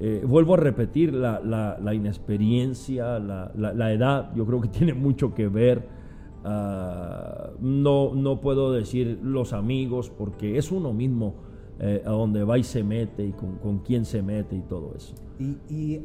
eh, 0.00 0.24
vuelvo 0.26 0.54
a 0.54 0.56
repetir, 0.58 1.12
la, 1.12 1.94
inexperiencia, 1.94 3.18
la, 3.18 3.92
edad, 3.92 4.32
yo 4.34 4.46
creo 4.46 4.60
que 4.60 4.68
tiene 4.78 4.94
mucho 4.94 5.34
que 5.34 5.48
ver. 5.48 5.98
Ah, 6.44 7.50
no, 7.60 8.14
no 8.14 8.40
puedo 8.40 8.72
decir 8.72 9.18
los 9.22 9.52
amigos 9.52 10.08
porque 10.10 10.56
es 10.56 10.70
uno 10.70 10.92
mismo 10.92 11.47
eh, 11.80 12.02
a 12.04 12.10
dónde 12.10 12.42
va 12.42 12.58
y 12.58 12.64
se 12.64 12.82
mete 12.82 13.24
y 13.24 13.32
con, 13.32 13.78
quién 13.84 14.04
se 14.04 14.20
mete 14.20 14.56
y 14.56 14.62
todo 14.62 14.94
eso. 14.96 15.14
Y, 15.38 16.02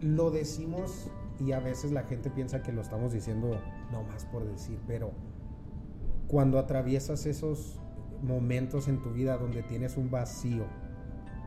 lo 0.00 0.30
decimos 0.30 1.10
y 1.40 1.50
a 1.50 1.58
veces 1.58 1.90
la 1.90 2.04
gente 2.04 2.30
piensa 2.30 2.62
que 2.62 2.72
lo 2.72 2.82
estamos 2.82 3.12
diciendo 3.12 3.60
no 3.90 4.04
más 4.04 4.24
por 4.26 4.44
decir, 4.44 4.78
pero 4.86 5.10
cuando 6.28 6.60
atraviesas 6.60 7.26
esos 7.26 7.80
momentos 8.22 8.86
en 8.86 9.02
tu 9.02 9.10
vida 9.10 9.36
donde 9.38 9.64
tienes 9.64 9.96
un 9.96 10.08
vacío, 10.08 10.66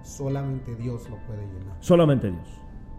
solamente 0.03 0.75
Dios 0.75 1.09
lo 1.09 1.17
puede 1.25 1.47
llenar. 1.47 1.77
Solamente 1.79 2.29
Dios. 2.29 2.47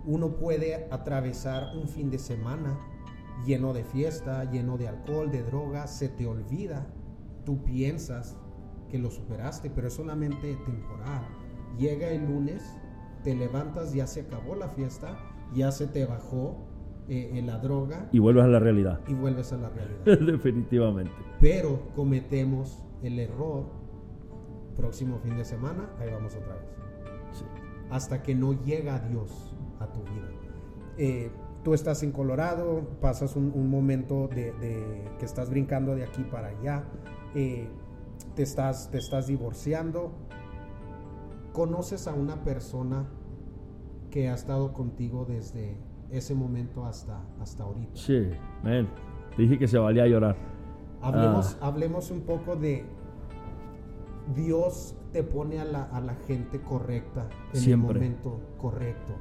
Uno 0.06 0.37
puede 0.37 0.88
atravesar 0.90 1.76
un 1.76 1.87
fin 1.87 2.11
de 2.11 2.18
semana 2.18 2.78
lleno 3.44 3.73
de 3.73 3.85
fiesta, 3.85 4.50
lleno 4.50 4.78
de 4.78 4.88
alcohol, 4.88 5.30
de 5.30 5.42
drogas, 5.42 5.90
se 5.90 6.09
te 6.09 6.26
olvida, 6.26 6.87
tú 7.44 7.62
piensas 7.62 8.37
que 8.92 8.99
lo 8.99 9.11
superaste, 9.11 9.70
pero 9.70 9.88
es 9.88 9.94
solamente 9.94 10.54
temporal. 10.66 11.26
Llega 11.78 12.11
el 12.11 12.26
lunes, 12.26 12.62
te 13.25 13.34
levantas, 13.34 13.94
ya 13.94 14.06
se 14.06 14.20
acabó 14.20 14.54
la 14.54 14.68
fiesta, 14.68 15.16
ya 15.54 15.72
se 15.72 15.87
te 15.87 16.04
bajó 16.04 16.58
eh, 17.08 17.42
la 17.44 17.58
droga. 17.58 18.11
Y 18.12 18.18
vuelves 18.18 18.44
a 18.44 18.49
la 18.49 18.58
realidad. 18.58 19.00
Y 19.08 19.14
vuelves 19.14 19.50
a 19.54 19.56
la 19.56 19.70
realidad. 19.70 20.18
Definitivamente. 20.26 21.12
Pero 21.40 21.80
cometemos 21.96 22.84
el 23.02 23.18
error. 23.18 23.64
Próximo 24.76 25.18
fin 25.18 25.37
de 25.37 25.44
semana, 25.44 25.90
ahí 25.99 26.11
vamos 26.11 26.34
otra 26.37 26.54
vez. 26.54 26.64
Hasta 27.90 28.22
que 28.22 28.34
no 28.34 28.52
llega 28.62 28.99
Dios 29.00 29.54
a 29.80 29.87
tu 29.87 30.00
vida. 30.00 30.28
Eh, 30.99 31.30
tú 31.62 31.75
estás 31.75 32.02
en 32.02 32.12
Colorado, 32.12 32.88
pasas 33.00 33.37
un, 33.37 33.70
momento 33.70 34.28
de, 34.28 34.52
que 35.18 35.25
estás 35.25 35.50
brincando 35.50 35.94
de 35.94 36.04
aquí 36.04 36.22
para 36.25 36.49
allá, 36.49 36.84
eh, 37.34 37.68
te, 38.34 38.42
estás, 38.42 38.90
te 38.90 38.98
estás 38.98 39.26
divorciando, 39.26 40.12
conoces 41.52 42.06
a 42.08 42.14
una 42.14 42.42
persona 42.44 43.06
que 44.10 44.28
ha 44.28 44.34
estado 44.34 44.72
contigo 44.72 45.24
desde 45.26 45.76
ese 46.10 46.34
momento 46.34 46.84
hasta, 46.84 47.24
hasta 47.40 47.64
ahorita. 47.64 47.96
Sí, 47.96 48.30
Dije 49.36 49.58
que 49.58 49.66
se 49.66 49.78
valía 49.78 50.06
llorar. 50.06 50.36
Hablemos, 51.00 51.56
ah. 51.60 51.66
hablemos 51.66 52.10
un 52.10 52.20
poco 52.20 52.54
de 52.54 52.84
Dios 54.34 54.94
te 55.12 55.22
pone 55.22 55.58
a 55.58 55.64
la, 55.64 55.84
a 55.84 56.00
la 56.00 56.14
gente 56.26 56.60
correcta 56.60 57.28
en 57.54 57.70
el 57.70 57.76
momento 57.76 58.40
correcto. 58.58 59.14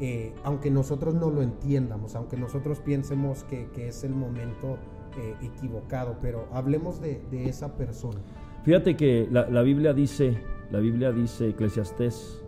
Eh, 0.00 0.32
aunque 0.44 0.70
nosotros 0.70 1.14
no 1.14 1.30
lo 1.30 1.42
entiendamos, 1.42 2.14
aunque 2.14 2.36
nosotros 2.36 2.78
piensemos 2.80 3.42
que, 3.44 3.68
que 3.70 3.88
es 3.88 4.04
el 4.04 4.14
momento 4.14 4.78
eh, 5.18 5.34
equivocado, 5.42 6.16
pero 6.22 6.48
hablemos 6.52 7.00
de, 7.00 7.20
esa 7.48 7.76
persona. 7.76 8.18
Fíjate 8.64 8.96
que 8.96 9.28
la, 9.30 9.62
Biblia 9.62 9.92
dice, 9.92 10.38
la 10.70 10.78
Biblia 10.78 11.12
dice, 11.12 11.48
Eclesiastés 11.48 12.42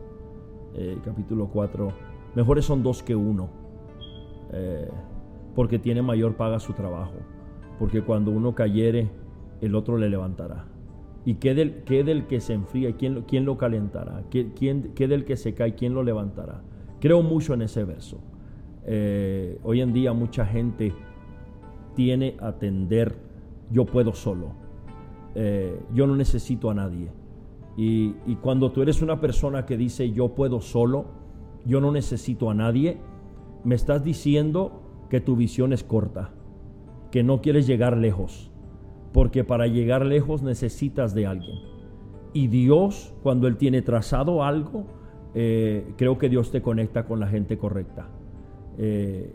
eh, 0.74 0.98
capítulo 1.04 1.48
4, 1.48 1.92
mejores 2.34 2.64
son 2.64 2.82
dos 2.82 3.02
que 3.02 3.16
uno, 3.16 3.50
porque 5.54 5.78
tiene 5.78 6.02
mayor 6.02 6.36
paga 6.36 6.58
su 6.58 6.72
trabajo, 6.72 7.14
porque 7.78 8.02
cuando 8.02 8.30
uno 8.30 8.54
cayere, 8.54 9.10
el 9.60 9.74
otro 9.74 9.96
le 9.96 10.08
levantará. 10.08 10.66
¿Y 11.24 11.34
qué 11.34 11.54
del, 11.54 11.82
qué 11.84 12.02
del 12.02 12.26
que 12.26 12.40
se 12.40 12.54
enfría? 12.54 12.96
¿Quién, 12.96 13.22
quién 13.22 13.44
lo 13.44 13.58
calentará? 13.58 14.24
¿Qué, 14.30 14.52
quién, 14.54 14.92
¿Qué 14.94 15.06
del 15.06 15.24
que 15.24 15.36
se 15.36 15.54
cae? 15.54 15.74
¿Quién 15.74 15.94
lo 15.94 16.02
levantará? 16.02 16.62
Creo 17.00 17.22
mucho 17.22 17.54
en 17.54 17.62
ese 17.62 17.84
verso. 17.84 18.20
Eh, 18.86 19.58
hoy 19.62 19.82
en 19.82 19.92
día 19.92 20.12
mucha 20.12 20.46
gente 20.46 20.94
tiene 22.00 22.34
atender, 22.40 23.14
yo 23.70 23.84
puedo 23.84 24.14
solo. 24.14 24.52
Eh, 25.34 25.78
yo 25.92 26.06
no 26.06 26.16
necesito 26.16 26.70
a 26.70 26.74
nadie. 26.74 27.10
Y, 27.76 28.14
cuando 28.40 28.72
tú 28.72 28.80
eres 28.80 29.02
una 29.02 29.20
persona 29.20 29.66
que 29.66 29.76
dice 29.76 30.10
yo 30.12 30.30
puedo 30.30 30.62
solo, 30.62 31.04
yo 31.66 31.78
no 31.78 31.92
necesito 31.92 32.48
a 32.48 32.54
nadie, 32.54 32.96
me 33.64 33.74
estás 33.74 34.02
diciendo 34.02 34.80
que 35.10 35.20
tu 35.20 35.36
visión 35.36 35.74
es 35.74 35.84
corta, 35.84 36.30
que 37.10 37.22
no 37.22 37.42
quieres 37.42 37.66
llegar 37.66 37.98
lejos 37.98 38.50
porque 39.12 39.44
para 39.44 39.66
llegar 39.66 40.06
lejos 40.06 40.42
necesitas 40.42 41.12
de 41.14 41.26
alguien. 41.26 41.58
Y 42.32 42.46
Dios, 42.46 43.12
cuando 43.22 43.46
Él 43.46 43.58
tiene 43.58 43.82
trazado 43.82 44.42
algo, 44.42 44.86
eh, 45.34 45.92
creo 45.98 46.16
que 46.16 46.30
Dios 46.30 46.50
te 46.50 46.62
conecta 46.62 47.04
con 47.04 47.20
la 47.20 47.26
gente 47.26 47.58
correcta. 47.58 48.08
Eh, 48.78 49.34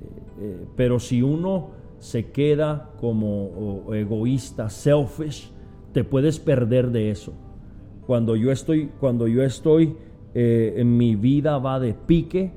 pero 0.76 1.00
si 1.00 1.22
uno 1.22 1.85
se 2.06 2.32
queda 2.32 2.92
como 3.00 3.92
egoísta, 3.92 4.70
selfish, 4.70 5.52
te 5.92 6.04
puedes 6.04 6.40
perder 6.40 6.92
de 6.92 7.10
eso. 7.10 7.34
Cuando 8.06 8.36
yo 8.36 8.52
estoy, 8.52 8.92
cuando 9.00 9.28
yo 9.28 9.42
estoy 9.42 9.98
en 10.36 10.98
mi 10.98 11.16
vida 11.16 11.58
va 11.58 11.80
de 11.80 11.96
pique, 11.96 12.52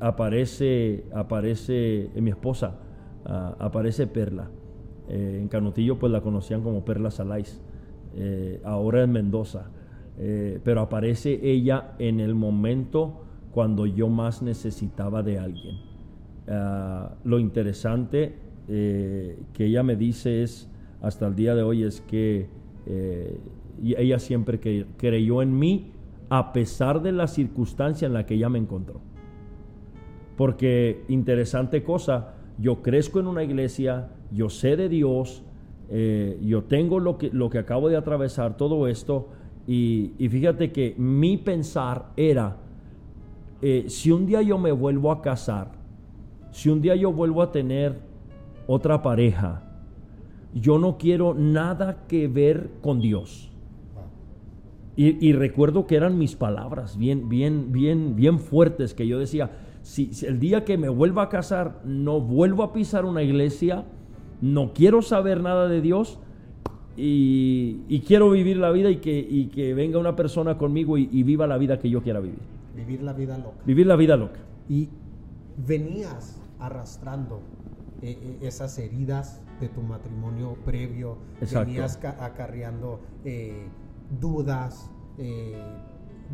aparece, 0.00 1.04
aparece 1.12 2.10
mi 2.14 2.30
esposa, 2.30 2.78
ah, 3.26 3.54
aparece 3.58 4.06
Perla. 4.06 4.48
Eh, 5.08 5.38
en 5.40 5.48
Canutillo 5.48 5.98
pues 5.98 6.10
la 6.10 6.20
conocían 6.20 6.62
como 6.62 6.84
Perla 6.84 7.10
Salais, 7.10 7.60
eh, 8.14 8.60
ahora 8.64 9.02
en 9.02 9.12
Mendoza. 9.12 9.70
Eh, 10.18 10.60
pero 10.64 10.80
aparece 10.80 11.38
ella 11.42 11.94
en 11.98 12.20
el 12.20 12.34
momento 12.34 13.24
cuando 13.52 13.86
yo 13.86 14.08
más 14.08 14.42
necesitaba 14.42 15.22
de 15.22 15.38
alguien. 15.38 15.76
Ah, 16.48 17.14
lo 17.24 17.38
interesante 17.38 18.34
que 18.68 19.64
ella 19.64 19.82
me 19.82 19.96
dice 19.96 20.42
es, 20.42 20.70
hasta 21.00 21.26
el 21.26 21.34
día 21.34 21.54
de 21.54 21.62
hoy, 21.62 21.84
es 21.84 22.02
que 22.02 22.48
ella 23.82 24.18
siempre 24.18 24.60
creyó 24.98 25.40
en 25.40 25.58
mí 25.58 25.92
a 26.28 26.52
pesar 26.52 27.02
de 27.02 27.12
la 27.12 27.26
circunstancia 27.26 28.06
en 28.06 28.12
la 28.12 28.26
que 28.26 28.34
ella 28.34 28.48
me 28.48 28.58
encontró. 28.58 29.00
Porque 30.36 31.04
interesante 31.08 31.82
cosa, 31.82 32.34
yo 32.58 32.82
crezco 32.82 33.20
en 33.20 33.26
una 33.26 33.42
iglesia, 33.42 34.10
yo 34.30 34.50
sé 34.50 34.76
de 34.76 34.88
Dios, 34.88 35.42
eh, 35.90 36.38
yo 36.42 36.64
tengo 36.64 37.00
lo 37.00 37.18
que, 37.18 37.30
lo 37.30 37.50
que 37.50 37.58
acabo 37.58 37.88
de 37.88 37.96
atravesar, 37.96 38.56
todo 38.56 38.86
esto, 38.88 39.28
y, 39.66 40.12
fíjate 40.18 40.72
que 40.72 40.94
mi 40.96 41.36
pensar 41.36 42.06
era, 42.16 42.56
eh, 43.60 43.84
si 43.88 44.10
un 44.10 44.26
día 44.26 44.40
yo 44.40 44.58
me 44.58 44.72
vuelvo 44.72 45.12
a 45.12 45.20
casar, 45.20 45.72
si 46.58 46.70
un 46.70 46.80
día 46.80 46.96
yo 46.96 47.12
vuelvo 47.12 47.40
a 47.40 47.52
tener 47.52 48.00
otra 48.66 49.00
pareja, 49.00 49.62
yo 50.52 50.80
no 50.80 50.98
quiero 50.98 51.32
nada 51.32 52.04
que 52.08 52.26
ver 52.26 52.70
con 52.82 53.00
Dios. 53.00 53.52
Y, 54.96 55.24
y, 55.24 55.34
recuerdo 55.34 55.86
que 55.86 55.94
eran 55.94 56.18
mis 56.18 56.34
palabras 56.34 56.98
bien, 56.98 57.28
bien, 57.28 57.70
bien, 57.70 58.16
bien 58.16 58.40
fuertes 58.40 58.92
que 58.92 59.06
yo 59.06 59.20
decía, 59.20 59.52
si, 59.82 60.10
el 60.26 60.40
día 60.40 60.64
que 60.64 60.76
me 60.76 60.88
vuelva 60.88 61.22
a 61.22 61.28
casar 61.28 61.80
no 61.84 62.20
vuelvo 62.20 62.64
a 62.64 62.72
pisar 62.72 63.04
una 63.04 63.22
iglesia, 63.22 63.84
no 64.40 64.72
quiero 64.72 65.00
saber 65.00 65.40
nada 65.40 65.68
de 65.68 65.80
Dios 65.80 66.18
y, 66.96 68.02
quiero 68.04 68.30
vivir 68.32 68.56
la 68.56 68.72
vida 68.72 68.90
y 68.90 68.96
que, 68.96 69.48
que, 69.54 69.74
venga 69.74 70.00
una 70.00 70.16
persona 70.16 70.58
conmigo 70.58 70.98
y, 70.98 71.22
viva 71.22 71.46
la 71.46 71.56
vida 71.56 71.78
que 71.78 71.88
yo 71.88 72.02
quiera 72.02 72.18
vivir. 72.18 72.40
Vivir 72.74 73.04
la 73.04 73.12
vida 73.12 73.38
loca. 73.38 73.62
Vivir 73.64 73.86
la 73.86 73.94
vida 73.94 74.16
loca. 74.16 74.40
Y 74.68 74.88
venías 75.64 76.38
arrastrando 76.58 77.42
eh, 78.02 78.18
eh, 78.20 78.38
esas 78.46 78.78
heridas 78.78 79.42
de 79.60 79.68
tu 79.68 79.82
matrimonio 79.82 80.56
previo, 80.64 81.18
venías 81.40 81.98
acarreando 82.02 83.00
eh, 83.24 83.66
dudas, 84.20 84.90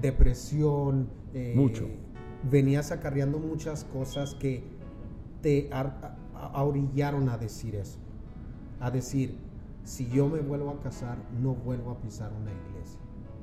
depresión, 0.01 1.09
mucho 1.55 1.89
venías 2.51 2.93
acarreando 2.93 3.39
muchas 3.39 3.85
cosas 3.85 4.35
que 4.35 4.63
te 5.41 5.71
orillaron 6.55 7.29
a 7.29 7.39
decir 7.39 7.75
eso. 7.75 7.99
A 8.81 8.91
decir, 8.91 9.37
si 9.85 10.09
yo 10.09 10.29
me 10.29 10.41
vuelvo 10.41 10.71
a 10.71 10.81
casar, 10.81 11.19
no 11.41 11.55
vuelvo 11.55 11.91
a 11.91 11.99
pisar 11.99 12.33
una 12.33 12.51
iglesia. 12.51 13.01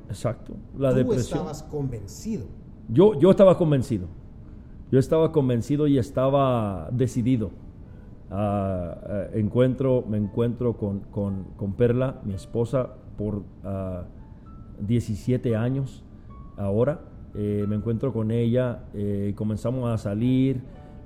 Exacto. 0.10 0.56
La 0.78 0.92
Tú 0.92 0.98
depresión. 0.98 1.40
estabas 1.40 1.64
convencido. 1.64 2.46
Yo, 2.90 3.18
yo 3.20 3.32
estaba 3.32 3.58
convencido. 3.58 4.08
Yo 4.92 5.00
estaba 5.00 5.32
convencido 5.32 5.88
y 5.88 5.98
estaba 5.98 6.90
decidido. 6.92 7.52
Ah, 8.30 9.28
encuentro, 9.34 10.04
me 10.08 10.18
encuentro 10.18 10.76
con, 10.78 11.76
Perla, 11.78 12.20
mi 12.26 12.34
esposa, 12.34 12.96
por 13.18 13.44
17 14.82 15.56
ah, 15.56 15.62
años 15.62 16.04
ahora. 16.58 17.00
Eh, 17.36 17.66
me 17.70 17.78
encuentro 17.78 18.12
con 18.12 18.32
ella, 18.32 18.84
eh, 18.94 19.32
comenzamos 19.36 19.90
a 19.90 19.98
salir, 19.98 20.62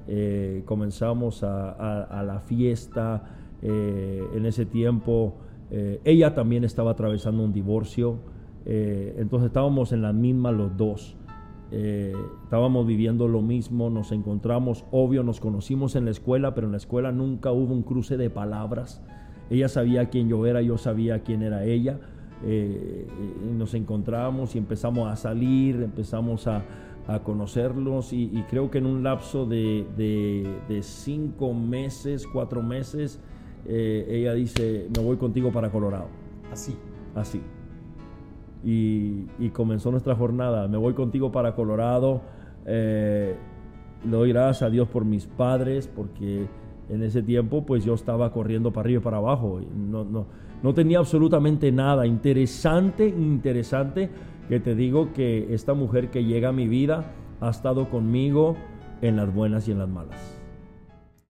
eh, 0.08 0.64
comenzamos 0.66 1.44
a, 1.44 2.24
la 2.26 2.40
fiesta, 2.40 3.24
en 3.62 4.46
ese 4.46 4.66
tiempo 4.66 5.38
ella 6.04 6.36
también 6.36 6.64
estaba 6.64 6.92
atravesando 6.92 7.44
un 7.44 7.52
divorcio, 7.52 8.20
entonces 8.66 9.48
estábamos 9.48 9.92
en 9.92 10.04
la 10.04 10.14
misma 10.14 10.52
los 10.52 10.76
dos. 10.78 11.18
Estábamos 11.72 12.86
viviendo 12.86 13.28
lo 13.28 13.42
mismo, 13.42 13.90
nos 13.90 14.12
encontramos, 14.12 14.86
obvio, 14.92 15.24
nos 15.24 15.40
conocimos 15.40 15.96
en 15.96 16.06
la 16.06 16.12
escuela, 16.12 16.54
pero 16.54 16.68
en 16.68 16.72
la 16.72 16.78
escuela 16.78 17.12
nunca 17.12 17.52
hubo 17.52 17.74
un 17.74 17.84
cruce 17.84 18.18
de 18.18 18.30
palabras. 18.30 19.02
Ella 19.50 19.68
sabía 19.68 20.10
quién 20.10 20.30
yo 20.30 20.46
era, 20.46 20.62
yo 20.62 20.78
sabía 20.78 21.24
quién 21.24 21.42
era 21.42 21.64
ella. 21.66 22.00
Eh, 22.44 23.08
nos 23.58 23.74
encontramos 23.74 24.56
y 24.56 24.58
empezamos 24.58 25.12
a 25.12 25.16
salir, 25.16 25.82
empezamos 25.82 26.48
a, 26.48 26.64
conocerlos 27.24 28.14
y, 28.14 28.44
creo 28.50 28.72
que 28.72 28.80
en 28.80 28.88
un 28.88 29.04
lapso 29.04 29.46
de, 29.46 30.80
cinco 30.82 31.54
meses, 31.54 32.26
cuatro 32.26 32.64
meses, 32.64 33.20
eh, 33.68 34.08
ella 34.10 34.34
dice, 34.34 34.88
me 34.96 35.04
voy 35.04 35.18
contigo 35.18 35.52
para 35.52 35.70
Colorado. 35.70 36.08
Así. 36.52 36.76
Así. 37.14 37.42
Y, 38.64 39.50
comenzó 39.54 39.92
nuestra 39.92 40.16
jornada, 40.16 40.68
me 40.68 40.78
voy 40.78 40.94
contigo 40.94 41.32
para 41.32 41.56
Colorado. 41.56 42.22
Eh, 42.66 43.36
le 44.04 44.12
doy 44.12 44.30
gracias 44.30 44.64
a 44.64 44.70
Dios 44.70 44.88
por 44.88 45.06
mis 45.06 45.28
padres, 45.28 45.88
porque 45.88 46.48
en 46.90 47.04
ese 47.04 47.22
tiempo 47.22 47.66
pues 47.66 47.86
yo 47.86 47.94
estaba 47.94 48.32
corriendo 48.32 48.72
para 48.72 48.86
arriba 48.86 49.02
y 49.02 49.04
para 49.04 49.18
abajo. 49.18 49.60
No, 49.76 50.04
no, 50.04 50.26
no 50.64 50.74
tenía 50.74 51.00
absolutamente 51.00 51.72
nada. 51.72 52.08
Interesante, 52.08 53.08
interesante 53.08 54.10
que 54.48 54.60
te 54.60 54.76
digo 54.76 55.14
que 55.14 55.54
esta 55.54 55.74
mujer 55.74 56.10
que 56.10 56.24
llega 56.24 56.50
a 56.50 56.54
mi 56.54 56.68
vida 56.68 57.12
ha 57.42 57.50
estado 57.50 57.90
conmigo 57.90 58.56
en 59.02 59.16
las 59.16 59.34
buenas 59.34 59.68
y 59.68 59.72
en 59.72 59.80
las 59.80 59.90
malas. 59.90 60.35